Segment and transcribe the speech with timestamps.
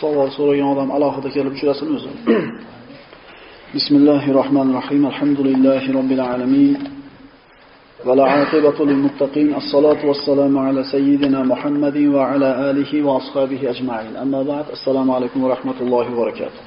[0.00, 2.10] savol so'ragan odam alohida kelib uchrasin o'zi
[3.74, 6.78] bismillahi rohmanir rohim alhamdulillahi robbil alamin
[8.06, 9.54] ولا عاقبة للمتقين.
[9.54, 14.16] الصلاة والسلام على سيدنا محمد وعلى آله وأصحابه أجمعين.
[14.16, 16.60] أما بعد السلام عليكم ورحمة الله وبركاته.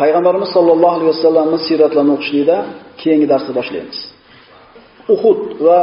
[0.00, 2.56] Payg'ambarimiz sollallohu alayhi vasallamning siyratlarini o'qishlikda
[3.00, 3.98] keyingi darsni boshlaymiz.
[5.14, 5.78] Uhud va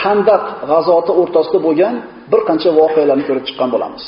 [0.00, 1.94] Handaq g'azoti o'rtasida bo'lgan
[2.32, 4.04] bir qancha voqealarni ko'rib chiqqan bo'lamiz.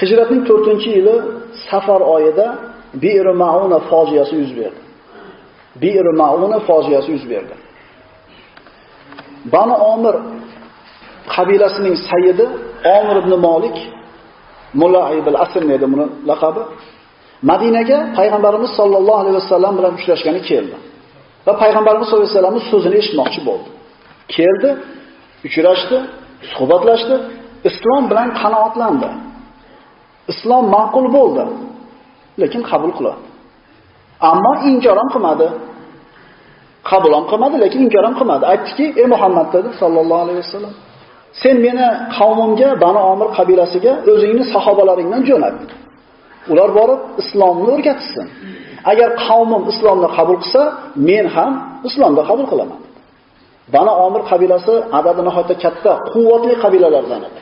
[0.00, 1.16] Hijratning 4-yili
[1.68, 2.46] Safar oyida
[3.02, 4.80] Bi'r Mauna fojiasi yuz berdi.
[5.82, 7.54] Bi'r Mauna fojiasi yuz berdi.
[9.54, 10.14] Banu Omir
[11.34, 12.46] qabilasining sayyidi
[12.98, 13.76] Omir ibn Malik
[14.80, 16.62] Mullaib al-Asr edi buni laqabi.
[17.50, 20.76] Madinaga payg'ambarimiz sollallohu alayhi vasallam bilan uchrashgani keldi.
[21.46, 23.68] Va payg'ambarimiz sollallohu alayhi vasallamning so'zini eshitmoqchi bo'ldi.
[24.36, 24.70] Keldi,
[25.46, 25.96] uchrashdi,
[26.52, 27.14] suhbatlashdi,
[27.68, 29.08] islom bilan qanoatlandi.
[30.32, 31.44] Islom ma'qul bo'ldi,
[32.42, 33.22] lekin qabul qiladi.
[34.30, 35.48] Ammo inkor ham qilmadi.
[36.90, 38.44] Qabul ham qilmadi, lekin inkor ham qilmadi.
[38.52, 40.74] Aytdiki, "Ey Muhammad" dedi sallallohu alayhi vasallam,
[41.42, 45.56] "Sen meni qavmimga, Banu Omir qabilasiga o'zingni sahobalaringdan jo'nat.
[46.52, 48.26] Ular borib islomni o'rgatsin.
[48.92, 50.62] Agar qavmim islomni qabul qilsa,
[51.08, 51.52] men ham
[51.88, 52.80] islomni qabul qilaman."
[53.74, 57.40] Bana Omir qabilasi adadi nihoyatda katta, quvvatli qabilalardan edi.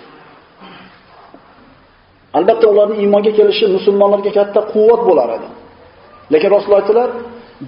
[2.39, 5.49] Albatta ularning iymonga kelishi musulmonlarga katta quvvat bo'lar edi.
[6.33, 7.11] Lekin Rasululloh aytdilar,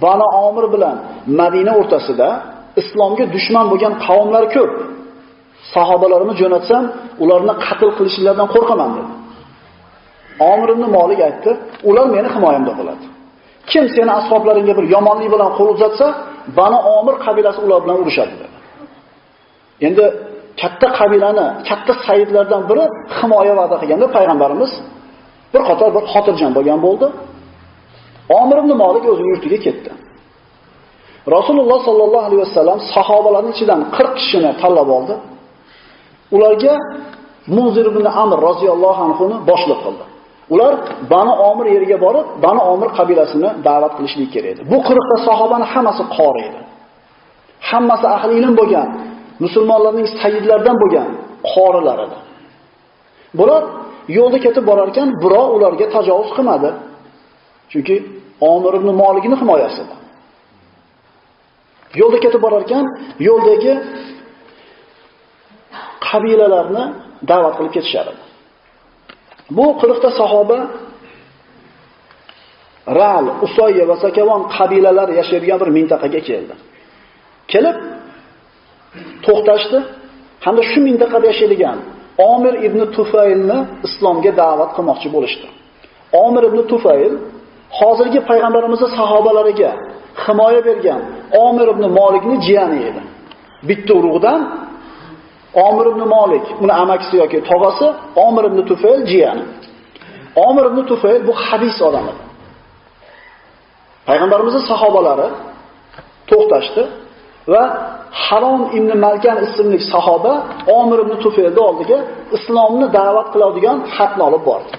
[0.05, 0.95] Bana Omir bilan
[1.39, 2.29] Madina o'rtasida
[2.81, 4.71] islomga dushman bo'lgan qavmlar ko'p.
[5.73, 6.83] Sahobalarimni jo'natsam,
[7.23, 9.11] ularni qatl qilishlardan qo'rqaman dedi.
[10.51, 11.51] Omir ibn Malik aytdi,
[11.89, 13.05] ular meni himoyamda bo'ladi.
[13.71, 16.07] Kim seni ashoblaringga bir yomonlik bilan qo'l uzatsa,
[16.57, 18.55] Bani Omir qabilasi ular bilan urushadi dedi.
[19.87, 20.05] Endi
[20.61, 22.83] katta qabilani, katta sayyidlardan biri
[23.17, 24.71] himoya va'da qilganda payg'ambarimiz
[25.53, 27.07] bir qator bir xotirjam bo'lgan bo'ldi.
[28.39, 29.91] Omir ibn Malik o'zining yurtiga ketdi.
[31.35, 35.15] Rasululloh sallallohu alayhi vasallam sahobalarning ichidan 40 kishini tanlab oldi.
[36.35, 36.73] Ularga
[37.55, 40.05] Munzir ibn Amr roziyallohu anhu ni boshliq qildi.
[40.53, 40.73] Ular
[41.11, 44.61] Bani Omir yeriga borib, Bani Omir qabilasini da'vat qilishlik kerak edi.
[44.71, 46.59] Bu 40 ta sahobani hammasi qori edi.
[47.69, 48.89] Hammasi ahli ilm bo'lgan,
[49.43, 51.07] musulmonlarning sayyidlardan bo'lgan
[51.53, 52.17] qorilar edi.
[53.39, 53.61] Bular
[54.17, 56.69] yo'lda ketib borar ekan, birov ularga tajovuz qilmadi.
[57.71, 57.95] Chunki
[58.53, 59.95] Omir ibn Malikning himoyasida.
[62.01, 62.85] Yo'lda ketib borar ekan,
[63.27, 63.73] yo'ldagi
[66.07, 66.83] qabilalarni
[67.31, 68.24] da'vat qilib ketishar edi.
[69.49, 70.67] Bu 40 ta sahoba
[72.87, 76.53] Ral, Usoyya va Sakavon qabilalari yashaydigan bir mintaqaga keldi.
[77.51, 77.77] Kelib
[79.25, 79.77] to'xtashdi
[80.45, 81.77] hamda shu mintaqada yashaydigan
[82.33, 85.47] Omir ibn Tufaylni islomga da'vat qilmoqchi bo'lishdi.
[86.25, 87.13] Omir ibn Tufayl
[87.79, 89.71] hozirgi payg'ambarimizning sahobalariga
[90.25, 91.01] himoya bergan
[91.45, 93.01] Omir ibn Malikning jiyani edi.
[93.69, 94.39] Bitta urug'dan
[95.55, 97.87] Omir ibn Malik, uni amakisi yoki tog'asi
[98.25, 99.43] Omir ibn Tufayl jiyani.
[100.47, 102.13] Omir ibn Tufayl bu hadis odami.
[104.07, 105.27] Payg'ambarimizning sahobalari
[106.29, 106.83] to'xtashdi
[107.53, 107.63] va
[108.25, 110.33] Harom ibn Malkan ismli sahoba
[110.79, 111.97] Omir ibn Tufaylni oldiga
[112.37, 114.71] islomni da'vat qiladigan xatni olib bordi.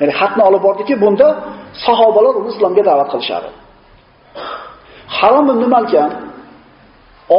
[0.00, 1.28] Ya'ni xatni olib bordiki, bunda
[1.86, 3.48] sahobalar uni islomga da'vat qilishadi.
[5.18, 6.10] Harom ibn Malkan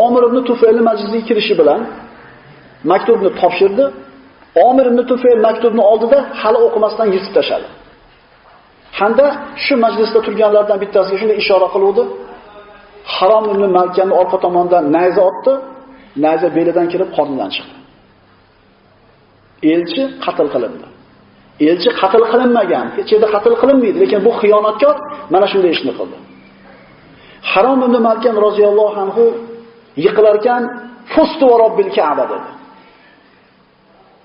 [0.03, 1.81] Omir ibn Tufayl majlisiga kirishi bilan
[2.92, 3.86] maktubni topshirdi.
[4.68, 7.68] Omir ibn Tufayl maktubni oldida hali o'qimasdan yirtib tashladi.
[9.00, 9.26] Hamda
[9.66, 12.04] shu majlisda turganlardan bittasiga shunday ishora qiluvdi.
[13.16, 15.54] Harom ibn Malkani orqa tomondan nayza otdi,
[16.25, 17.75] nayza belidan kirib qornidan chiqdi.
[19.74, 20.86] Elchi qatl qilindi.
[21.69, 24.96] Elchi qatl qilinmagan, hech yerda qatl qilinmaydi, lekin bu xiyonatkor
[25.34, 26.18] mana shunday ishni qildi.
[27.51, 29.24] Harom ibn Malkan roziyallohu anhu
[30.06, 30.63] yiqilar ekan,
[31.13, 32.50] "Fustu va robbil Ka'ba" dedi.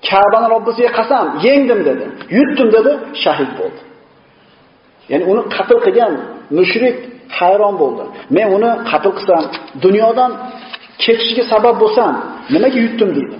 [0.09, 2.05] Ka'bani Robbisiga qasam, yengdim dedi.
[2.37, 2.91] Yutdim dedi,
[3.23, 3.81] shahid bo'ldi.
[5.11, 6.13] Ya'ni uni qatl qilgan
[6.57, 6.97] mushrik
[7.37, 8.03] hayron bo'ldi.
[8.35, 9.43] Men uni qatl qilsam,
[9.85, 10.31] dunyodan
[11.03, 12.13] ketishiga sabab bo'lsam,
[12.53, 13.37] nimaga yutdim dedi.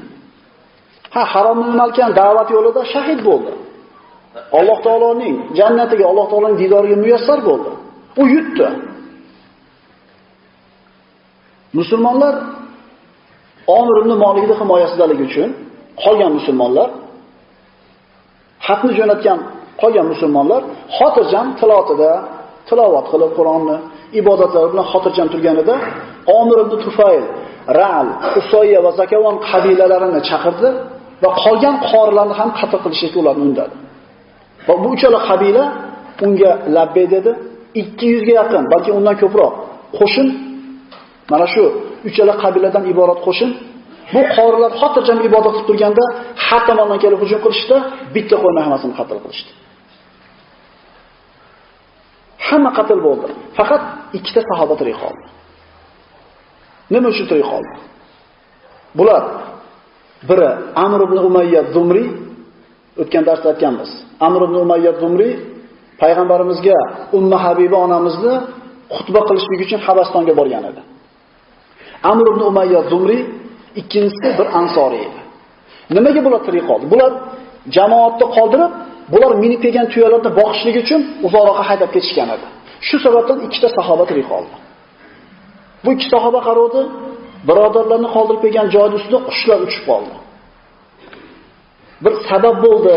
[1.13, 3.51] Ha, harom nimalkan da'vat yo'lida shahid bo'ldi.
[4.57, 7.71] Alloh taoloning jannatiga, Alloh taoloning didoriga muyassar bo'ldi.
[8.21, 8.67] U yutdi.
[11.79, 12.35] Musulmonlar
[13.77, 15.49] Omir ibn Malikning himoyasidaligi uchun
[16.03, 16.89] qolgan musulmonlar
[18.67, 19.39] xatni jo'natgan
[19.81, 20.61] Qolgan musulmonlar
[20.97, 22.11] xotirjam tilovatida,
[22.67, 23.77] tilovat qilib Qur'onni
[24.19, 25.75] ibodatlar bilan xotirjam turganida
[26.39, 27.23] Omir ibn Tufayl,
[27.79, 28.07] Ral,
[28.39, 30.69] Usoyya va Zakavon qabilalarini chaqirdi
[31.23, 33.75] va qolgan qorilarni ham qatl qilishga ularni undadi.
[34.67, 35.63] Va bu uchala qabila
[36.25, 37.31] unga labbay dedi.
[37.73, 39.53] 200 ga yaqin, balki undan ko'proq
[39.99, 40.27] qo'shin
[41.31, 41.63] mana shu
[42.09, 43.49] uchala qabiladan iborat qo'shin
[44.13, 46.03] bu qorilar xotirjam ibodat qilib turganda
[46.45, 47.75] har tomondan kelib hujum qilishdi,
[48.15, 49.51] bitta qo'yni hammasini qatl qilishdi.
[52.47, 53.27] Hamma qatl bo'ldi.
[53.57, 53.83] Faqat
[54.17, 55.25] ikkita sahoba tirik qoldi.
[56.93, 57.73] Nima uchun tirik qoldi?
[58.97, 59.23] Bular
[60.29, 60.49] biri
[60.85, 62.03] Amr ibn Umayya Zumri
[63.01, 63.89] o'tgan darsda aytganmiz.
[64.27, 65.29] Amr ibn Umayya Zumri
[66.01, 66.77] payg'ambarimizga
[67.17, 68.33] Umma Habiba onamizni
[68.95, 70.81] xutba qilishlik uchun Habastonga borgan edi.
[72.11, 73.17] Amr ibn Umayya Zumri
[73.81, 75.19] ikkinchisi bir ansoriy edi.
[75.95, 76.85] Nimaga bular tirik qoldi?
[76.93, 77.11] Bular
[77.77, 78.71] jamoatni qoldirib,
[79.13, 82.45] bular minib kelgan tuyalarni boqishlik uchun uzoqroqqa haydab ketishgan edi.
[82.87, 84.53] Shu sababdan ikkita sahoba tirik qoldi.
[85.83, 86.81] Bu ikki sahoba qarodi,
[87.49, 90.13] birodarlarni qoldirib kelgan joyda ustida qushlar uchib qoldi.
[92.03, 92.95] Bir sabab bo'ldi,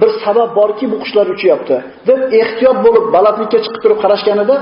[0.00, 1.76] bir sabab borki bu qushlar uchyapti
[2.08, 4.56] deb ehtiyot bo'lib balandlikka chiqib turib qarashganida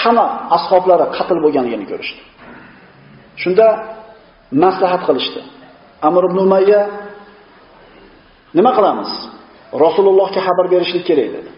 [0.00, 0.26] hamma
[0.56, 2.20] ashoblari qatl bo'lganligini ko'rishdi.
[3.42, 3.66] Shunda
[4.52, 5.40] maslahat qilishdi.
[6.08, 6.80] Amr ibn Umayya
[8.56, 9.10] nima qilamiz?
[9.84, 11.50] Rasulullohga xabar berishlik kerak dedi.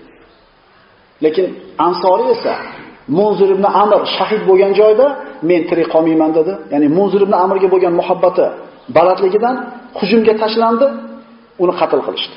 [1.25, 1.47] Lekin
[1.87, 2.55] Ansori esa
[3.19, 5.07] Munzir ibn Amr shahid bo'lgan joyda
[5.49, 6.53] men tirik qolmayman dedi.
[6.73, 8.47] Ya'ni Munzir ibn Amrga bo'lgan muhabbati
[8.97, 9.55] balandligidan
[9.99, 10.87] hujumga tashlandi,
[11.63, 12.37] uni qatl qilishdi.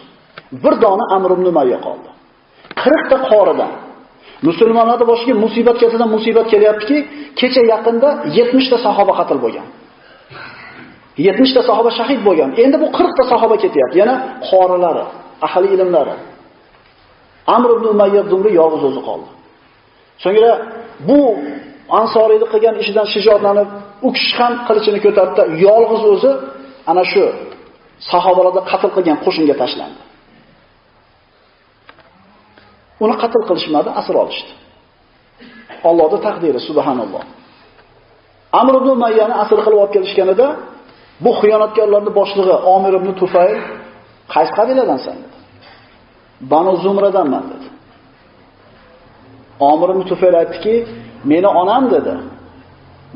[0.64, 2.10] Bir dona Amr ibn Umayya qoldi.
[2.84, 3.72] 40 ta qoridan
[4.48, 6.98] musulmonlarning boshiga musibat ketidan musibat kelyaptiki,
[7.40, 9.68] kecha yaqinda 70 ta sahoba qatl bo'lgan.
[11.28, 12.50] 70 ta sahoba shahid bo'lgan.
[12.64, 13.96] Endi bu 40 ta sahoba ketyapti.
[14.02, 14.16] Yana
[14.50, 15.04] qorilari,
[15.48, 16.16] ahli ilmlari.
[17.56, 19.30] Amr ibn Umayya Dumri yolg'iz o'zi qoldi.
[20.24, 20.52] So'ngra
[21.10, 21.20] bu
[22.00, 23.70] Ansoriyni qilgan ishidan shijoatlanib,
[24.08, 26.32] u kishi ham qilichini ko'tardi, yolg'iz o'zi
[26.92, 27.24] ana shu
[28.12, 30.02] sahobalarda qatl qilgan qo'shinga tashlandi.
[33.04, 34.52] Uni qatl qilishmadi, asr olishdi.
[35.90, 37.24] Allohning taqdiri subhanalloh.
[38.60, 40.48] Amr ibn Umayyani asr qilib olib kelishganida
[41.24, 43.58] bu xiyonatkorlarning boshlig'i Omir ibn Tufayl
[44.34, 45.38] qaysi qabiladansan dedi.
[46.52, 47.68] Banu Zumradanman dedi.
[49.72, 50.76] Omir ibn Tufayl aytdiki,
[51.32, 52.14] meni onam dedi.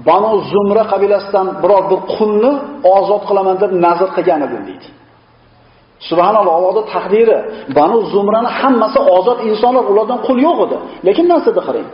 [0.08, 2.54] Banu Zumra qabilasidan biror bir qulni
[2.98, 4.88] ozod qilaman deb nazr qilgan edim deydi.
[6.10, 7.38] Subhanalloh, Allohning taqdiri.
[7.78, 10.78] Banu Zumrani hammasi ozod insonlar, ulardan qul yo'q edi.
[11.08, 11.88] Lekin narsada qarang.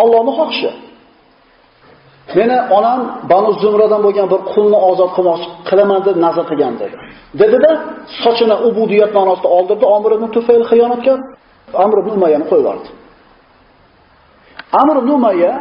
[0.00, 0.70] Allohning xohishi.
[2.36, 6.96] Meni onam Banu Zumradan bo'lgan bir qulni ozod qilmoqchi qilaman deb nazar qilgan dedi.
[7.40, 7.70] Dedida
[8.22, 11.18] sochini ubudiyat ma'nosida oldirdi, Amr ibn Tufayl xiyonatkor
[11.84, 12.88] Amr ibn Umayyani qo'yib yubordi.
[14.80, 15.52] Amr ibn Umayya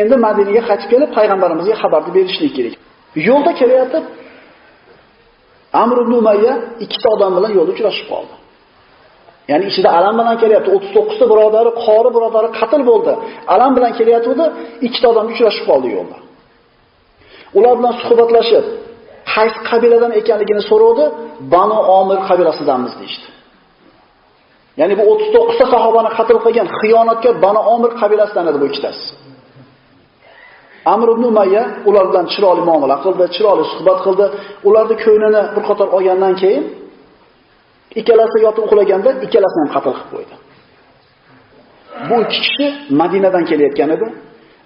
[0.00, 2.74] endi Madinaga qaytib kelib payg'ambarimizga xabarni berishlik kerak.
[3.28, 4.04] Yo'lda kelayotib
[5.82, 6.52] Amr ibn Umayya
[6.84, 8.34] ikkita odam bilan yo'lda uchrashib qoldi.
[9.50, 10.70] Ya'ni ichida alam bilan kelyapti.
[10.70, 13.12] 39 ta birodari, qori birodari qatl bo'ldi.
[13.54, 14.44] Alam bilan kelyapti,
[14.86, 16.16] ikkita odam uchrashib qoldi yo'lda.
[17.58, 18.64] Ular bilan suhbatlashib,
[19.34, 21.04] qaysi qabiladan ekanligini so'rovdi.
[21.54, 23.26] Banu Omir qabilasidanmiz deydi.
[24.80, 29.04] Ya'ni bu 39 ta sahobani qatl qilgan xiyonatkor Banu Omir qabilasidan edi bu ikkitasi.
[30.94, 34.26] Amr ibn Umayya ular bilan chiroyli muomala qildi, chiroyli suhbat qildi.
[34.68, 36.64] Ularni ko'nglini bir qator olgandan keyin
[38.00, 40.34] ikkalasi yotib uxlaganda ikkalasini ham qatl qilib qo'ydi.
[42.08, 42.66] Bu ikki kishi
[43.00, 44.06] Madinadan kelayotgan edi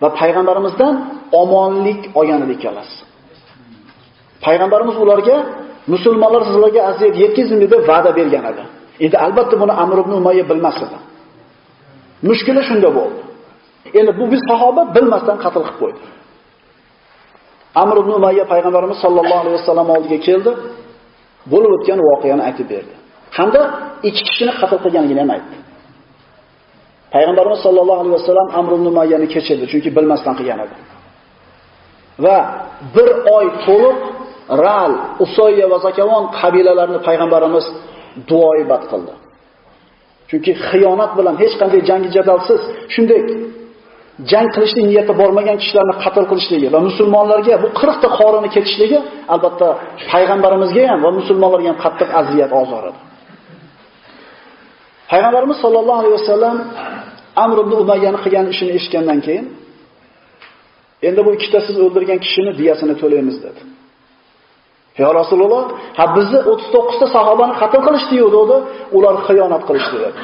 [0.03, 0.95] va payg'ambarimizdan
[1.43, 2.99] omonlik olgan edi ikkalasi.
[4.47, 5.37] Payg'ambarimiz ularga
[5.95, 8.63] musulmonlar sizlarga aziyat yetkazmaydi deb va'da bergan edi.
[9.05, 10.99] Endi albatta buni Amr ibn Umayya bilmas edi.
[12.29, 13.21] Mushkila shunda bo'ldi.
[13.99, 16.03] Endi bu biz sahoba bilmasdan qatl qilib qo'ydi.
[17.83, 20.53] Amr ibn Umayya payg'ambarimiz sollallohu alayhi vasallam oldiga keldi.
[21.53, 22.95] Bo'lib o'tgan voqeani aytib berdi.
[23.37, 23.63] Hamda
[24.09, 25.57] ikki kishini qatl qilganligini ham aytdi.
[27.15, 30.77] Payg'ambarimiz sollallohu alayhi vasallam Amr ibn Umayyani kechirdi, chunki bilmasdan qilgan edi.
[32.25, 32.37] Va
[32.95, 33.99] bir oy to'liq
[34.65, 34.93] Ral,
[35.25, 37.67] Usoyya va Zakavon qabilalarini payg'ambarimiz
[38.31, 39.13] duoibat qildi.
[40.31, 42.61] Chunki xiyonat bilan hech qanday jangi jadalsiz
[42.95, 43.21] shunday
[44.31, 48.99] jang qilishlik niyati bormagan kishilarni qatl qilishligi va musulmonlarga bu 40 ta qorini ketishligi
[49.35, 49.69] albatta
[50.13, 52.99] payg'ambarimizga ham va musulmonlarga ham qattiq aziyat ozor edi.
[55.11, 56.57] Payg'ambarimiz sollallohu alayhi vasallam
[57.45, 59.47] Amr ibn Umayyani qilgan ishini eshitgandan keyin
[61.09, 63.61] endi bu ikkita siz o'ldirgan kishini diyasini to'laymiz dedi.
[65.03, 65.65] Ya Rasululloh,
[65.99, 68.57] ha bizni 39 ta sahobani qatl qilishdi-yu dedi,
[68.97, 70.19] ular xiyonat qilishdi dedi.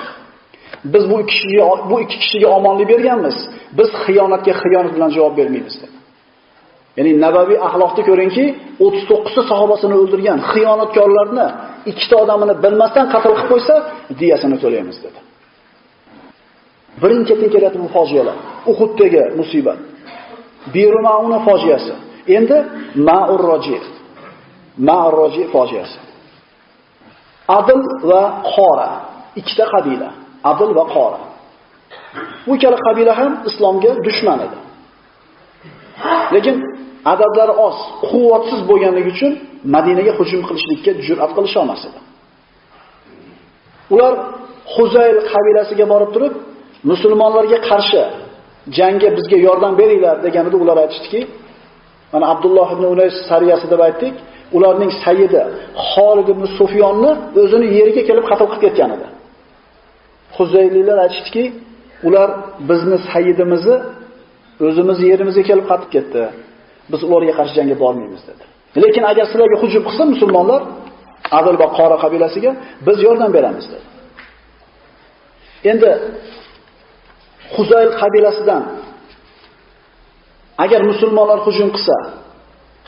[0.92, 3.36] Biz bu kishiga bu ikki kishiga omonlik berganmiz.
[3.78, 5.96] Biz xiyonatga xiyonat bilan javob bermaymiz dedi.
[6.96, 8.44] Ya'ni Nabaviy axloqni ko'ringki,
[8.80, 11.46] 39 ta sahobasini o'ldirgan xiyonatkorlarni
[11.90, 13.74] ikkita odamini bilmasdan qatl qilib qo'ysa,
[14.20, 15.20] diyasini to'laymiz dedi.
[17.02, 18.36] Birinchi ketin keladi bu fojialar.
[18.70, 19.78] Uhuddagi musibat.
[20.74, 21.94] Birumauna fojiasi.
[22.36, 22.56] Endi
[23.08, 23.78] Ma'ur Roji.
[24.88, 25.98] Ma'ur Roji fojiasi.
[27.58, 28.22] Adil va
[28.54, 28.90] Qora
[29.40, 30.08] ikkita qabila.
[30.50, 31.20] Adil va Qora.
[32.46, 34.58] Bu ikkala qabila ham islomga dushman edi.
[36.34, 36.56] Lekin
[37.12, 37.76] adadlari oz,
[38.08, 39.32] quvvatsiz bo'lganligi uchun
[39.74, 42.00] Madinaga hujum qilishlikka jur'at qilisha olmas edi.
[43.94, 44.12] Ular
[44.74, 46.34] Huzayl qabilasiga borib turib,
[46.90, 48.02] musulmonlarga qarshi
[48.78, 51.20] jangga bizga yordam beringlar deganida ular aytishdiki,
[52.12, 54.14] mana Abdulloh ibn Unays sariyasi deb aytdik,
[54.56, 55.42] ularning sayyidi
[55.90, 59.06] Xolid ibn Sufyonni o'zini yeriga kelib qatl qilib ketgan edi.
[60.36, 61.44] Huzaylilar aytishdiki,
[62.06, 62.28] ular
[62.70, 63.76] bizni sayyidimizni
[64.66, 66.22] o'zimiz yerimizga kelib qatib ketdi.
[66.92, 68.44] Biz ularga qarshi jangga bormaymiz dedi.
[68.82, 70.62] Lekin agar sizlarga hujum qilsa musulmonlar
[71.38, 72.50] Adil va Qora qabilasiga
[72.86, 73.86] biz yordam beramiz dedi.
[75.70, 75.90] Endi
[77.54, 78.62] Huzayl qabilasidan
[80.64, 81.96] agar musulmonlar hujum qilsa,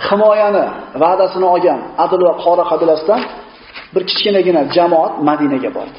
[0.08, 0.66] himoyani
[1.02, 3.20] va'dasini olgan Adil va Qora qabilasidan
[3.94, 5.98] bir kichkinagina jamoat Madinaga bordi.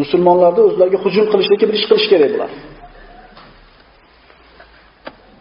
[0.00, 2.50] Musulmonlarda o'zlariga hujum qilishlikka bir ish qilish kerak bular.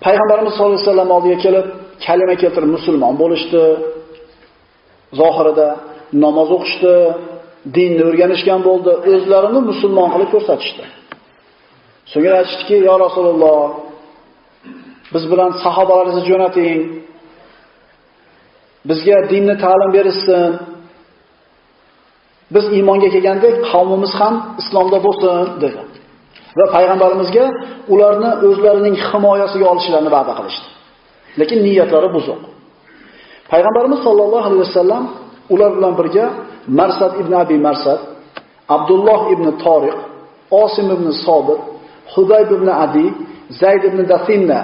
[0.05, 1.67] Payg'ambarimiz sollallohu alayhi vasallam oldiga kelib,
[2.05, 3.63] kalima keltirib musulmon bo'lishdi.
[5.19, 5.67] Zohirida
[6.23, 6.95] namoz o'qishdi,
[7.77, 10.83] dinni o'rganishgan bo'ldi, o'zlarini musulmon qilib ko'rsatishdi.
[12.11, 13.61] So'ngra aytishdiki, "Ya Rasululloh,
[15.13, 16.79] biz bilan sahobalaringizni jo'nating.
[18.89, 20.51] Bizga dinni ta'lim berishsin.
[22.55, 25.81] Biz iymonga kelgandek qavmimiz ham islomda bo'lsin" dedi.
[26.59, 27.45] Va payg'ambarimizga
[27.93, 30.67] ularni o'zlarining himoyasiga olishlarini va'da qilishdi.
[31.39, 32.39] Lekin niyatlari buzuq.
[33.51, 35.03] Payg'ambarimiz sollallohu alayhi vasallam
[35.53, 36.25] ular bilan birga
[36.79, 37.99] Marsad ibn Abi Marsad,
[38.75, 39.97] Abdulloh ibn Toriq,
[40.63, 41.61] Osim ibn Sobit,
[42.13, 43.07] Hubayb ibn Adi,
[43.61, 44.59] Zayd ibn Dafinna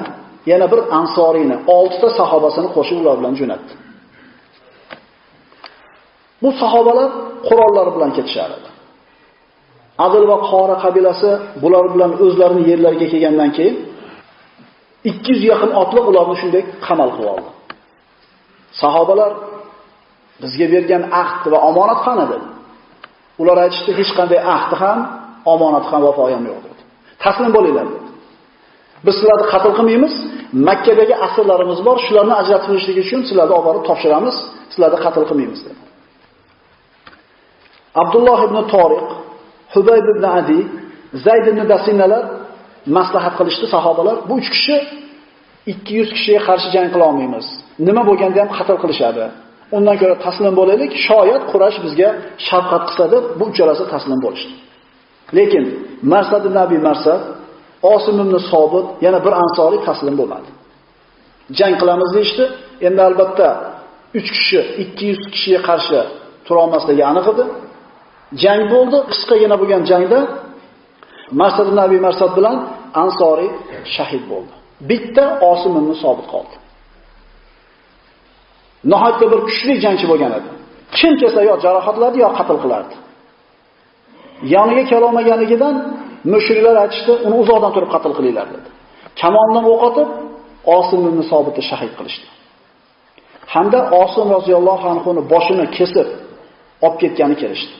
[0.51, 3.73] yana bir ansoriyni, 6 ta sahobasini qo'shib ular bilan jo'natdi.
[6.41, 7.09] Bu sahobalar
[7.47, 8.69] qurollari bilan ketishar edi.
[10.05, 11.29] Adil va Qora qabilasi
[11.63, 13.75] bular bilan o'zlarini yerlariga kelgandan keyin
[15.05, 17.49] 200 yaqin otliq ularni shunday qamal qilib oldi.
[18.81, 19.31] Sahobalar
[20.41, 22.47] bizga bergan ahd va omonat qani dedi.
[23.41, 24.99] Ular aytishdi, hech qanday ahd ham,
[25.53, 26.81] omonat ham vafoyam yo'q dedi.
[27.23, 28.07] Taslim bo'linglar dedi.
[29.05, 30.15] Biz sizlarni qatl qilmaymiz,
[30.69, 34.35] Makkadagi asrlarimiz bor, shularni ajratib qo'yishlik uchun sizlarni olib borib topshiramiz,
[34.71, 35.81] sizlarni qatl qilmaymiz dedi.
[38.01, 39.07] Abdulloh ibn Toriq,
[39.73, 40.59] Hubayb ibn Adi,
[41.25, 42.23] Zayd ibn Basinalar
[42.97, 44.15] maslahat qilishdi sahobalar.
[44.29, 44.75] Bu 3 kishi
[45.65, 47.45] 200 kishiga qarshi jang qila olmaymiz.
[47.87, 49.23] Nima bo'lganda ham xato qilishadi.
[49.77, 52.09] Undan ko'ra taslim bo'laylik, shoyat Quraysh bizga
[52.47, 54.53] shafqat qilsa deb bu uchalasi taslim bo'lishdi.
[55.37, 55.63] Lekin
[56.13, 57.21] Marsad ibn Abi Marsad,
[57.93, 60.49] Osim ibn Sobit yana bir ansoriy taslim bo'lmadi.
[61.59, 62.43] Jang qilamiz deyshti.
[62.87, 63.47] Endi albatta
[64.13, 65.99] 3 kishi 200 kishiga qarshi
[66.45, 67.43] tura olmasligi aniq edi.
[68.43, 70.19] Jang bo'ldi, qisqagina bo'lgan jangda
[71.41, 72.57] Masad ibn Abi Marsad bilan
[73.03, 73.51] Ansoriy
[73.95, 74.53] shahid bo'ldi.
[74.89, 76.55] Bitta Osim ibn Sobit qoldi.
[78.91, 80.49] Nihoyatda bir kuchli jangchi bo'lgan edi.
[80.97, 82.95] Kim kelsa yo jarohatlardi yo qatl qilardi.
[84.53, 85.75] Yoniga kela olmaganligidan
[86.33, 88.69] mushriklar aytishdi, uni uzoqdan turib qatl qilinglar dedi.
[89.21, 90.09] Kamondan o'q otib,
[90.77, 92.27] Osim ibn Sobitni shahid qilishdi.
[93.53, 96.07] Hamda Osim roziyallohu anhu boshini kesib
[96.85, 97.75] olib ketgani kelishdi.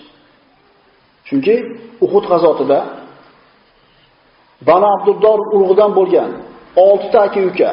[1.31, 1.55] Chunki
[2.05, 2.79] Uhud g'azotida
[4.67, 6.29] Bana Abduddor urug'idan bo'lgan
[6.75, 7.69] 6 ta aka-uka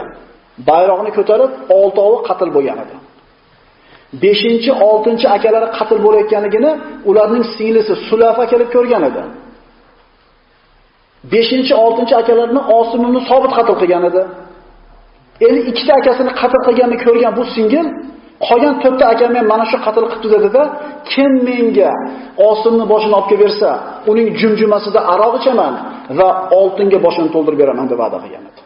[0.68, 2.96] bayroqni ko'tarib 6 ovi qatl bo'lgan edi.
[4.24, 6.70] 5-chi, 6-chi akalari qatl bo'layotganligini
[7.10, 9.22] ularning singlisi Sulafa kelib ko'rgan edi.
[11.32, 14.22] 5-chi, 6-chi akalarini Osim ibn Sobit qatl qilgan edi.
[15.46, 17.86] Endi ikkita akasini qatl qilganini ko'rgan bu singil
[18.46, 20.62] qolgan to'rtta akam men mana shu qatl qilibdi dedi-da,
[21.12, 21.92] kim menga
[22.50, 23.70] Osimni boshini olib kelib bersa,
[24.10, 25.74] uning jumjumasida aroq ichaman
[26.18, 26.28] va
[26.60, 28.60] oltinga boshini to'ldirib beraman deb va'da qilgan edi.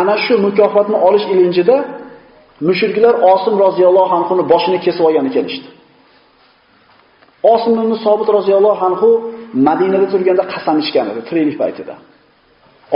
[0.00, 1.76] Ana shu mukofotni olish ilinjida
[2.68, 5.68] mushriklar Osim roziyallohu anhu boshini kesib olgani kelishdi.
[7.52, 9.08] Osim ibn Sobit roziyallohu anhu
[9.68, 11.94] Madinada turganda qasam ichgan edi tiriklik paytida.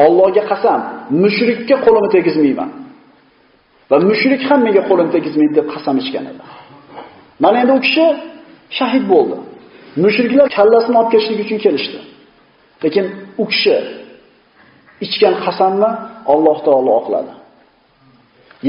[0.04, 0.80] Allohga qasam,
[1.22, 2.70] mushrikka qo'limni tegizmayman.
[3.90, 6.42] Va mushrik ham menga qo'lini tegizmaydi deb qasam ichgan edi.
[7.42, 8.06] Mana endi u kishi
[8.78, 9.36] shahid bo'ldi.
[10.04, 11.98] Mushriklar kallasini olib ketishlik uchun kelishdi.
[12.84, 13.06] Lekin
[13.42, 13.76] u kishi
[15.04, 15.90] ichgan qasamni
[16.34, 17.32] Alloh taolo oqladi.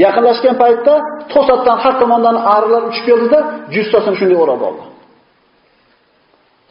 [0.04, 0.94] Yaqinlashgan paytda
[1.34, 3.40] to'satdan har tomondan arilar uchib keldida,
[3.76, 4.84] jussasini shunday o'rab oldi.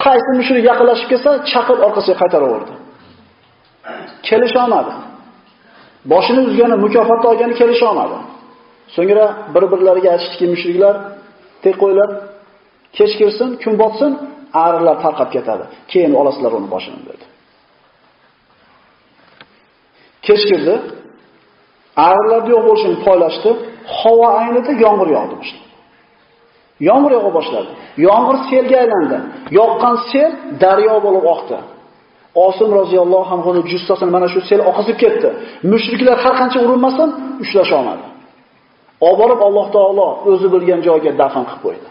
[0.04, 2.74] Qaysi mushrik yaqinlashib kelsa, chaqib orqasiga qaytaraverdi.
[4.28, 4.92] Kelisha olmadi.
[6.12, 8.16] Boshini uzgani, mukofotni olgani kelisha olmadi.
[8.96, 10.94] So'ngra bir-birlariga aytishdiki, mushriklar,
[11.64, 12.10] tek qo'ylar,
[12.96, 14.10] kech kirsin, kun botsin,
[14.64, 15.64] arilar tarqab ketadi.
[15.92, 17.24] Keyin olasizlar uni boshini dedi.
[20.26, 20.74] Kech kirdi.
[22.08, 23.50] Arilar yo'q bo'lishini poylashdi.
[23.98, 25.68] Havo aynida yomg'ir yog'di boshladi.
[26.88, 27.70] Yomg'ir yog'a boshladi.
[28.06, 29.18] Yomg'ir selga aylandi.
[29.58, 30.30] Yoqqan sel
[30.62, 31.56] daryo bo'lib oqdi.
[32.46, 35.28] Osim roziyallohu anhu jussasini mana shu sel oqizib ketdi.
[35.72, 37.08] Mushriklar har qancha urinmasin,
[37.44, 38.04] ushlasha olmadi.
[39.06, 41.88] Olib borib Alloh taolo o'zi bilgan joyga dafn qilib qo'ydi.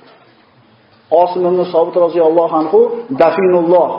[1.21, 2.79] Osim ibn Sobit roziyallohu anhu
[3.21, 3.89] dafinulloh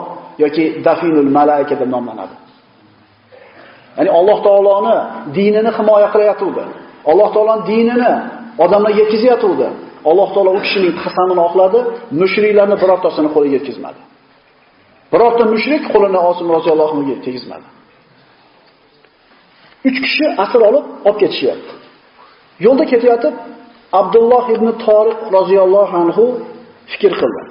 [0.43, 2.35] yoki dafinul malaika deb nomlanadi.
[3.97, 4.95] Ya'ni Alloh taoloni
[5.37, 6.63] dinini himoya qilayotgandi.
[7.11, 8.11] Alloh taoloning dinini
[8.63, 9.67] odamlarga yetkazayotgandi.
[10.09, 11.79] Alloh taolo u kishining qasamini oqladi,
[12.21, 14.01] mushriklarni birortasini qo'liga yetkazmadi.
[15.13, 17.67] Birorta mushrik qo'lini Osim roziyallohu anhu tegizmadi.
[19.85, 21.73] 3 kishi asir olib olib ketishyapti.
[22.65, 23.33] Yo'lda ketayotib
[23.99, 26.25] Abdulloh ibn Toriq roziyallohu anhu
[26.91, 27.41] fikr qildi.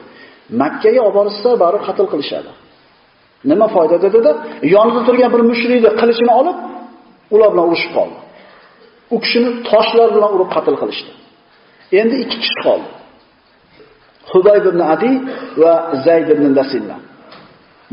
[0.62, 2.50] Makkaga olib borsa, bari qatl qilishadi.
[3.50, 4.32] Nima foyda dedi-da,
[4.74, 6.56] yonida turgan bir mushrikni qilichini olib,
[7.34, 8.18] ular bilan urushib qoldi.
[9.14, 11.10] U kishini toshlar bilan urib qatl qilishdi.
[12.00, 12.88] Endi ikki kishi qoldi.
[14.32, 15.12] Hubayb ibn Adi
[15.62, 15.72] va
[16.04, 16.96] Zayd ibn Dasinna.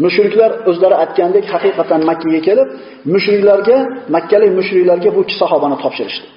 [0.04, 2.68] Mushriklar o'zlari aytgandek haqiqatan Makka ga kelib,
[3.14, 3.78] mushriklarga,
[4.16, 6.28] Makkalik mushriklarga bu ikki sahobani topshirishdi.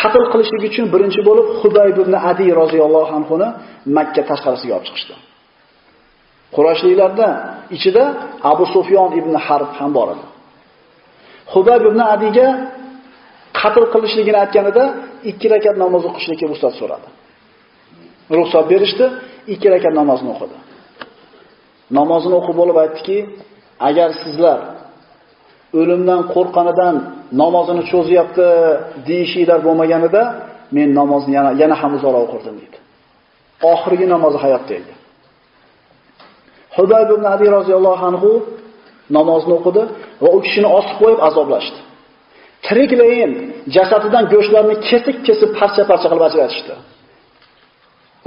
[0.00, 3.48] Qatl qilishlik uchun birinchi bo'lib Hubayb ibn Adi roziyallohu anhu ni
[3.96, 5.14] Makka tashqarisiga olib chiqishdi.
[6.56, 7.28] Qurashliklarda
[7.76, 8.04] ichida
[8.52, 10.24] Abu Sufyon ibn Harb ham bor edi.
[11.52, 12.46] Hubayb ibn Adiga
[13.60, 14.84] qatl qilishligini aytganida
[15.32, 17.08] 2 rakat namoz o'qishlikka ruxsat so'radi.
[18.38, 19.06] Ruxsat berishdi,
[19.54, 20.56] 2 rakat namozni o'qidi.
[21.98, 23.18] Namozini o'qib bo'lib aytdiki,
[23.88, 24.58] agar sizlar
[25.78, 26.94] o'limdan qo'rqqanidan
[27.42, 28.46] namozini cho'zyapti
[29.08, 30.22] deyishinglar bo'lmaganida,
[30.76, 32.76] men namozni yana yana ham uzoqroq o'qirdim dedi.
[33.72, 34.92] Oxirgi namozi hayotda edi.
[36.76, 38.30] Hubayb ibn ali roziyallohu anhu
[39.16, 39.82] namozni o'qidi
[40.22, 41.80] va u kishini osib qo'yib azoblashdi.
[42.66, 43.32] Tiriklayin
[43.76, 46.74] jasadidan go'shtlarni kesib-kesib parcha-parcha qilib ajratishdi.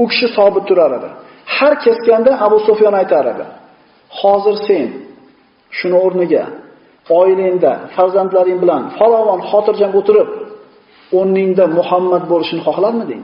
[0.02, 1.10] U kishi sobit turar edi.
[1.56, 3.46] Har kesganda Abu Sufyon aytar edi:
[4.20, 4.86] "Hozir sen
[5.78, 6.44] shuni o'rniga
[7.20, 10.30] oilangda, farzandlaring bilan farovon xotirjam o'tirib,
[11.18, 13.24] o'rningda Muhammad bo'lishini xohlarmiding?"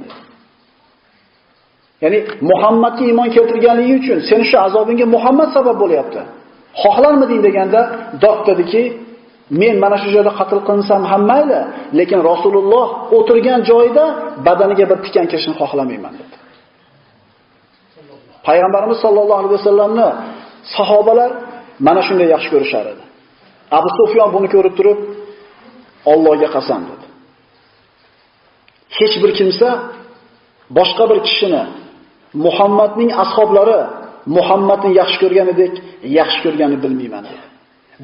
[2.04, 2.20] Ya'ni
[2.52, 6.22] Muhammadga iymon keltirganligi uchun seni shu azobingga Muhammad sabab bo'lyapti.
[6.84, 7.82] Xohlarmiding deganda
[8.24, 8.84] dod dediki,
[9.62, 11.60] men mana shu joyda qatl qilinsam ham mayli,
[12.00, 12.86] lekin Rasululloh
[13.18, 14.06] o'tirgan joyida
[14.48, 16.36] badaniga bir tikan kirishini xohlamayman dedi.
[18.48, 20.08] Payg'ambarimiz sollallohu alayhi vasallamni
[20.78, 21.32] sahobalar
[21.88, 23.04] mana shunday yaxshi ko'rishar edi.
[23.78, 25.00] Abu Sufyon buni ko'rib turib,
[26.12, 27.06] Allohga qasam dedi.
[28.98, 29.68] Hech bir kimsa
[30.78, 31.64] boshqa bir kishini
[32.46, 33.80] Muhammadning ashablari
[34.38, 35.74] Muhammadni yaxshi ko'rganidek
[36.20, 37.46] yaxshi ko'rgani bilmayman dedi.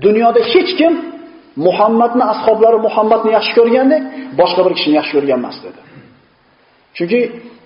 [0.05, 0.93] Dunyoda hech kim
[1.67, 4.03] Muhammadni ashablari Muhammadni yaxshi ko'rgandek
[4.39, 5.81] boshqa bir kishini yaxshi ko'rgan emas dedi.
[6.97, 7.19] Chunki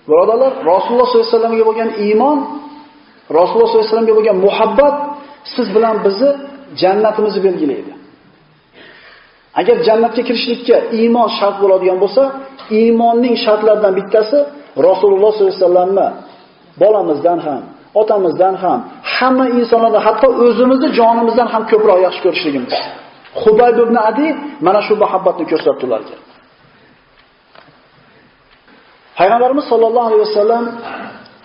[0.08, 2.38] birodarlar, Rasululloh sollallohu alayhi vasallamga bo'lgan iymon,
[3.38, 4.94] Rasululloh sollallohu alayhi vasallamga bo'lgan muhabbat
[5.54, 6.30] siz bilan bizni
[6.82, 7.92] jannatimizni belgilaydi.
[9.60, 12.22] Agar jannatga kirishlikka iymon shart bo'ladigan bo'lsa,
[12.78, 14.38] iymonning shartlaridan bittasi
[14.88, 16.08] Rasululloh sollallohu alayhi vasallamni
[16.82, 17.62] bolamizdan ham,
[18.00, 18.78] otamizdan ham,
[19.16, 22.76] hamma insonlardan, hatto o'zimizni jonimizdan ham ko'proq yaxshi ko'rishligimiz.
[23.42, 24.28] Xubayb ibn Adi
[24.66, 26.16] mana shu muhabbatni ko'rsatdi ularga.
[29.18, 30.64] Payg'ambarimiz sollallohu alayhi vasallam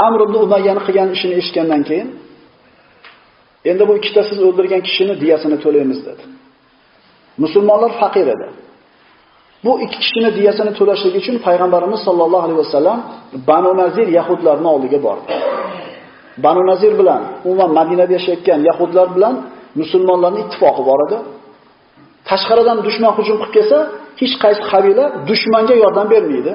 [0.07, 2.07] Amr ibn Umayyani qilgan ishini eshitgandan keyin
[3.69, 6.23] endi bu ikkita siz o'ldirgan kishini diyasini to'laymiz dedi.
[7.43, 8.47] Musulmonlar faqir edi.
[9.65, 12.97] Bu ikki kishini diyasini to'lashlik uchun payg'ambarimiz sollallohu alayhi vasallam
[13.49, 15.31] Banu Nazir yahudlarning oldiga bordi.
[16.45, 19.33] Banu Nazir bilan umuman Madinada yashayotgan yahudlar bilan
[19.81, 21.17] musulmonlarning ittifoqi bor edi.
[22.29, 23.77] Tashqaridan dushman hujum qilib kelsa,
[24.21, 26.51] hech qaysi qabila dushmanga yordam bermaydi.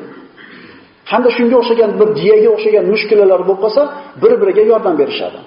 [1.11, 3.83] Hamda shunga o'xshagan bir diyaga o'xshagan mushkilalar bo'lib qolsa,
[4.23, 5.39] bir-biriga yordam berishadi.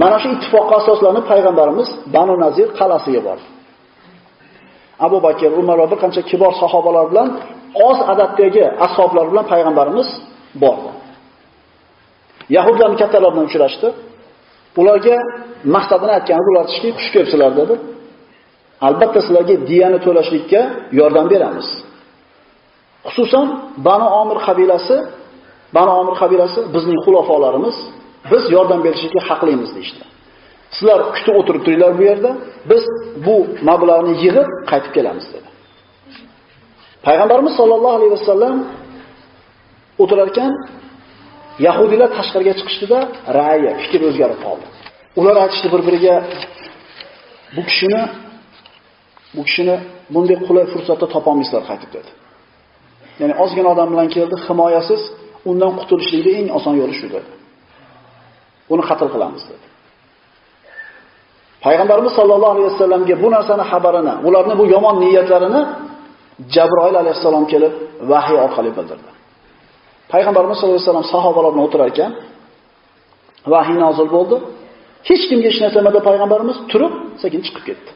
[0.00, 3.46] Mana shu ittifoqqa asoslanib payg'ambarimiz Banu Nazir qal'asiga bordi.
[5.06, 7.28] Abu Bakr, Umar va bir qancha kibor sahobalar bilan
[7.88, 10.08] oz adatdagi ashoblar bilan payg'ambarimiz
[10.62, 10.90] bordi.
[12.56, 13.88] Yahudlarning kattalari bilan uchrashdi.
[14.80, 15.16] Ularga
[15.74, 17.74] maqsadini aytganda ular aytishdiki, xush kelibsizlar dedi.
[18.86, 20.60] Albatta sizlarga diyani to'lashlikka
[21.00, 21.68] yordam beramiz.
[23.06, 23.46] Xususan
[23.86, 24.96] Banu Omir qabilasi,
[25.76, 27.76] Banu Omir qabilasi bizning xulofolarimiz,
[28.32, 30.04] biz yordam berishga haqlimiz deydi.
[30.76, 32.30] Sizlar kutib o'tirib turinglar bu yerda,
[32.70, 32.84] biz
[33.26, 33.36] bu
[33.68, 35.48] mablag'ni yig'ib qaytib kelamiz dedi.
[37.06, 38.56] Payg'ambarimiz sollallohu alayhi vasallam
[40.02, 40.52] o'tirar ekan,
[41.66, 42.98] Yahudiylar tashqariga chiqishdida
[43.38, 44.66] ra'yi, fikr o'zgarib qoldi.
[45.20, 46.14] Ular aytishdi bir-biriga
[47.56, 48.02] bu kishini
[49.36, 49.76] bu kishini
[50.14, 52.10] bunday qulay fursatda topolmaysizlar qaytib dedi.
[53.20, 55.02] Ya'ni ozgina odam bilan keldi, himoyasiz,
[55.50, 57.28] undan qutulishlikning eng oson yo'li shu dedi.
[58.72, 59.66] Uni qatl qilamiz dedi.
[61.64, 65.62] Payg'ambarimiz sollallohu alayhi vasallamga bu narsani xabarini, ularning bu yomon niyatlarini
[66.54, 67.72] Jabroil alayhissalom kelib
[68.10, 69.10] vahiy orqali bildirdi.
[70.12, 72.12] Payg'ambarimiz sollallohu alayhi vasallam sahobalar bilan o'tirar ekan,
[73.52, 74.36] vahiy nozil bo'ldi.
[75.08, 77.90] Hech kimga hech narsa demadi payg'ambarimiz turib, sekin chiqib ketdi.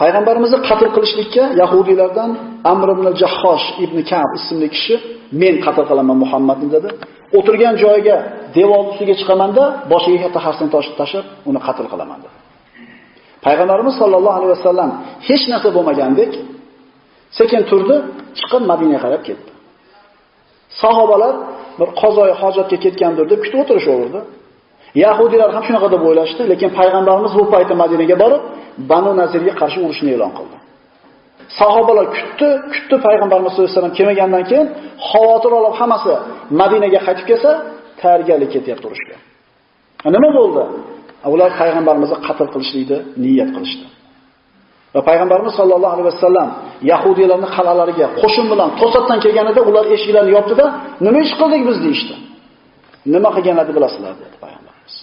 [0.00, 2.30] Payg'ambarimizni qatl qilishlikka yahudiylardan
[2.72, 4.94] Amr ibn Jahhosh ibn Ka'b ismli kishi
[5.42, 6.90] men qatl qilaman Muhammadni dedi.
[7.38, 8.16] O'tirgan joyiga
[8.56, 12.36] devor ustiga chiqamanda boshiga katta xarsni toshib tashib, uni qatl qilaman dedi.
[13.46, 14.90] Payg'ambarimiz sollallohu alayhi vasallam
[15.28, 16.32] hech narsa bo'lmagandek
[17.38, 17.96] sekin turdi,
[18.38, 19.50] chiqib Madinaga qarab ketdi.
[20.82, 21.34] Sahobalar
[21.80, 24.20] bir qozoy hojatga ketgandir deb kutib o'tirishaverdi.
[25.04, 28.42] Yahudiylar ham shunaqa deb o'ylashdi, lekin payg'ambarimiz bu paytda Madinaga borib,
[28.90, 30.56] Banu Nazirga qarshi urushni e'lon qildi.
[31.58, 34.66] Sahobalar kutdi, kutdi payg'ambarimiz sollallohu alayhi vasallam kelmagandan keyin
[35.10, 36.12] xavotir olib hammasi
[36.60, 37.50] Madinaga qaytib kelsa,
[38.00, 39.16] tayyorgarlik ketyapti urushga.
[40.14, 40.62] Nima bo'ldi?
[41.34, 43.86] Ular payg'ambarimizni qatl qilishlikni niyat qilishdi.
[44.94, 46.48] Va payg'ambarimiz sollallohu alayhi vasallam
[46.92, 50.66] yahudiylarni qal'alariga qo'shin bilan to'satdan kelganida ular eshiklarni yopdi-da,
[51.06, 52.14] nima ish qildik biz deyshti.
[53.14, 54.94] Nima qilganligini bilasizlar dedi payg'ambarimiz.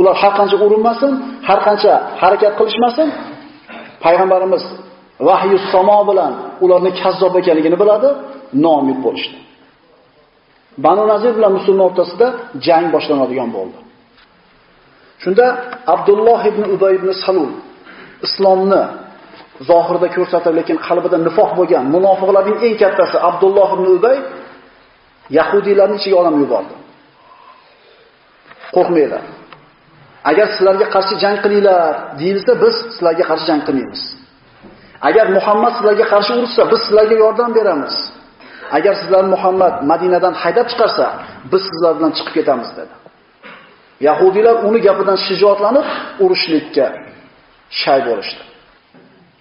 [0.00, 1.12] Ular har qancha urinmasin,
[1.48, 3.08] har qancha harakat qilishmasin,
[4.04, 4.64] payg'ambarimiz
[5.28, 6.32] vahyi samo bilan
[6.64, 8.08] ularni kazzob ekanligini biladi,
[8.64, 9.38] nomi bo'lishdi.
[10.84, 12.26] Banu Nazir bilan musulmon o'rtasida
[12.66, 13.78] jang boshlanadigan bo'ldi.
[15.22, 15.46] Shunda
[15.94, 17.52] Abdulloh ibn Ubay ibn Salul
[18.26, 18.82] islomni
[19.70, 24.16] zohirda ko'rsatib, lekin qalbida nifoq bo'lgan munofiqlarning eng kattasi Abdulloh ibn Ubay
[25.38, 26.74] yahudiylarni ichiga olib yubordi.
[28.74, 29.22] Qo'rqmanglar.
[30.30, 31.80] Agar sizlarga qarshi jang qilinglar,
[32.20, 34.02] deyilsa, biz sizlarga qarshi jang qilmaymiz.
[35.08, 37.94] Agar Muhammad sizlarga qarshi urushsa, biz sizlarga yordam beramiz.
[38.76, 41.06] Agar sizlar Muhammad Madinadan haydab chiqarsa,
[41.52, 42.94] biz sizlar bilan chiqib ketamiz dedi.
[44.08, 45.86] Yahudiylar uni gapidan shijoatlanib
[46.24, 46.86] urushlikka
[47.82, 48.42] shay bo'lishdi.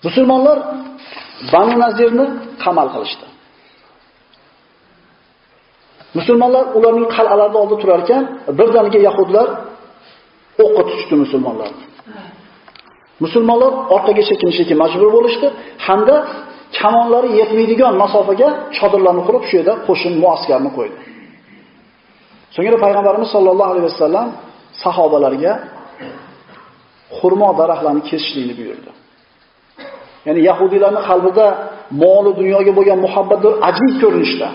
[0.05, 0.57] Musulmonlar
[1.53, 2.25] Banu Nazirni
[2.63, 3.25] qamal qilishdi.
[6.17, 8.23] Musulmonlar ularning qal'alarida oldi turar ekan,
[8.59, 9.47] birdaniga yahudlar
[10.63, 11.83] o'qqa tushdi musulmonlarni.
[13.23, 15.47] Musulmonlar orqaga chekinishga majbur bo'lishdi
[15.87, 16.15] hamda
[16.79, 20.97] kamonlari yetmaydigan masofaga chodirlarni qurib, shu yerda qo'shin muaskarni qo'ydi.
[22.55, 24.27] So'ngra payg'ambarimiz sollallohu alayhi vasallam
[24.83, 25.53] sahobalarga
[27.17, 28.89] xurmo daraxtlarini kesishlikni buyurdi.
[30.27, 31.45] Ya'ni yahudiylarning qalbida
[32.03, 34.47] moli dunyoga bo'lgan muhabbatdir ajib ko'rinishda.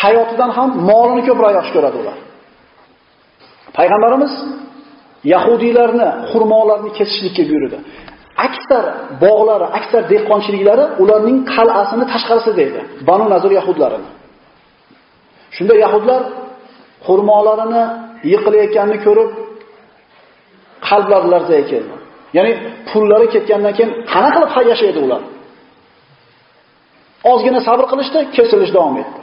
[0.00, 2.16] Hayotidan ham molini ko'proq yaxshi ko'radi ular.
[3.78, 4.32] Payg'ambarimiz
[5.24, 7.78] yahudiylarni xurmolarni kesishlikka buyurdi.
[8.46, 8.84] Aksar
[9.24, 12.80] bog'lari, aksar dehqonchiliklari ularning qal'asini tashqarisida edi.
[13.08, 14.10] Banu Nazir yahudlarini.
[15.56, 16.22] Shunda yahudlar
[17.06, 17.84] xurmolarini
[18.32, 19.30] yiqilayotganini ko'rib
[20.88, 21.94] qalblari larzaga keldi.
[22.36, 22.52] Ya'ni
[22.90, 25.22] pullari ketgandan keyin qana qilib yashaydi ular?
[27.32, 29.20] Ozgina sabr qilishdi, kesilish davom etdi.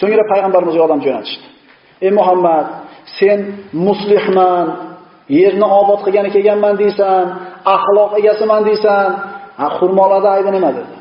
[0.00, 1.46] So'ngra payg'ambarimizga odam jo'natishdi.
[2.06, 2.66] Ey Muhammad,
[3.18, 3.40] sen
[3.86, 4.66] muslihman,
[5.36, 7.24] yerni obod qilgani kelganman deysan,
[7.76, 9.08] axloq egasiman deysan,
[9.60, 10.94] ha xurmolarda aybi nima dedi.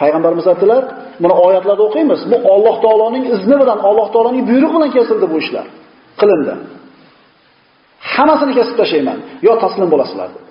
[0.00, 0.82] Payg'ambarimiz aytdilar,
[1.22, 2.20] buni oyatlarda o'qiymiz.
[2.30, 5.66] Bu Alloh taoloning izni bilan, Alloh taoloning buyrug'i bilan kesildi bu ishlar.
[6.20, 6.54] Qilindi.
[8.14, 10.48] Hammasini kesib tashlayman, yo taslim bo'lasizlar dedi.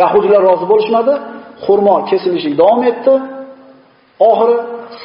[0.00, 1.14] Yahudiylar rozi bo'lishmadi,
[1.64, 3.14] xurmo kesilishlik davom etdi.
[4.30, 4.56] Oxiri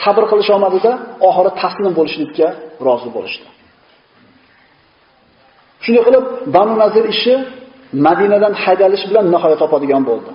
[0.03, 0.91] sabr qilish olmadida,
[1.27, 2.47] oxiri taslim bo'lishlikka
[2.87, 3.47] rozi bo'lishdi.
[5.83, 7.33] Shunday qilib, Banu Nazir ishi
[8.07, 10.31] Madinadan haydalish bilan nihoya topadigan bo'ldi.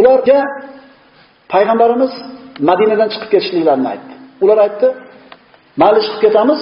[0.00, 0.38] Ularga
[1.52, 2.12] payg'ambarimiz
[2.70, 4.14] Madinadan chiqib ketishliklarini aytdi.
[4.44, 4.88] Ular aytdi:
[5.80, 6.60] "Mayli chiqib ketamiz,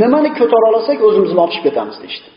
[0.00, 2.28] nimani ko'tara olsak o'zimizni olib chiqib ketamiz" deydi.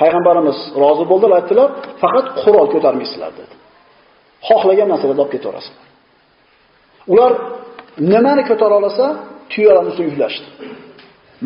[0.00, 1.68] Payg'ambarimiz rozi bo'ldilar, aytdilar,
[2.02, 3.54] faqat qurol ko'tarmaysizlar dedi.
[4.48, 5.86] Xohlagan narsalarni olib ketaverasizlar.
[7.12, 7.32] Ular
[8.12, 9.06] nimani ko'tara olsa,
[9.52, 10.48] tuyalarni ustiga yuklashdi.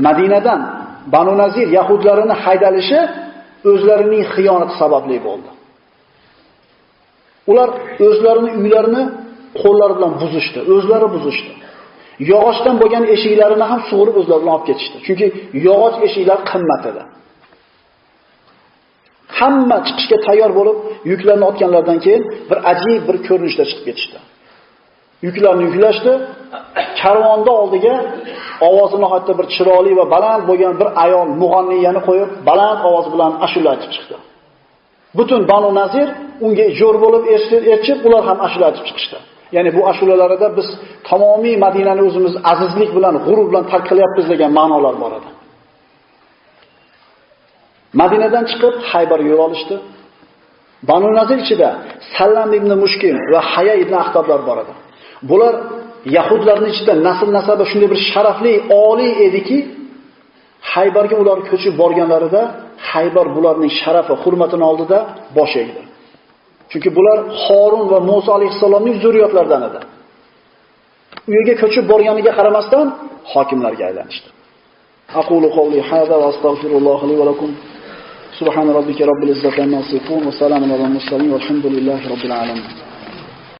[0.06, 0.60] Madinadan
[1.12, 3.00] Banu Nazir yahudlarini haydalishi
[3.70, 5.50] o'zlarining xiyonati sababli bo'ldi.
[7.50, 7.68] Ular
[8.08, 9.02] o'zlarini uylarini
[9.62, 11.52] qo'llari bilan buzishdi, o'zlari buzishdi.
[12.32, 14.96] Yog'ochdan bo'lgan eshiklarini ham sug'urib o'zlari bilan olib ketishdi.
[15.06, 15.26] Chunki
[15.66, 17.02] yog'och eshiklar qimmat edi.
[19.38, 20.76] Hamma chiqishga tayyor bo'lib,
[21.10, 24.18] yuklarni otganlardan keyin bir ajib bir ko'rinishda chiqib ketishdi.
[25.26, 26.12] Yuklarni yuklashdi,
[27.00, 27.94] karvonda oldiga
[28.68, 33.68] ovozi nihoyatda bir chiroyli va baland bo'lgan bir ayol mug'anniyani qo'yib, baland ovoz bilan ashula
[33.74, 34.16] aytib chiqdi.
[35.18, 36.08] Butun Banu Nazir
[36.46, 37.24] unga jo'r bo'lib
[37.74, 39.16] eshitib, ular ham ashula aytib chiqishdi.
[39.56, 40.68] Ya'ni bu ashulalarida biz
[41.08, 45.30] tamomiy Madinani o'zimiz azizlik bilan, g'urur bilan tark qilyapmiz degan ma'nolar bor edi.
[48.00, 49.74] Madinadan chiqib Haybarga yo'l olishdi.
[50.88, 51.68] Banu Nazir ichida
[52.16, 54.72] Sallam ibn Mushkim va Haya ibn Axtablar bor edi.
[55.30, 55.54] Bular
[56.16, 58.52] yahudlarning ichida nasl nasabi shunday bir sharafli,
[58.86, 59.58] oliy ediki,
[60.72, 62.42] Haybarga ular ko'chib borganlarida
[62.90, 64.98] Haybar bularning sharafi, hurmatini oldida
[65.36, 65.82] bosh egdi.
[66.70, 69.80] Chunki bular Xorun va Musa alayhissalomning zurriyotlaridan edi.
[71.28, 72.86] U yerga ko'chib borganiga qaramasdan
[73.32, 74.28] hokimlarga aylanishdi.
[75.20, 77.50] Aqulu qawli hada va astagfirulloh li va lakum.
[78.38, 82.66] Subhan robbika robbil izzati amma yasifun va salamun alal mursalin alhamdulillahi robbil alamin.